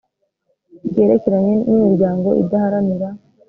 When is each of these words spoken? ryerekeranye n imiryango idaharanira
ryerekeranye 0.89 1.53
n 1.69 1.69
imiryango 1.85 2.29
idaharanira 2.41 3.07